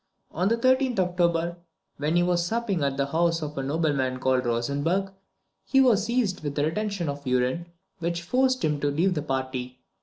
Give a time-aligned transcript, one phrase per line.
[0.31, 1.57] On the 13th October,
[1.97, 5.11] when he was supping at the house of a nobleman called Rosenberg,
[5.67, 7.67] he was seized with a retention of urine,
[7.99, 9.77] which forced him to leave the party.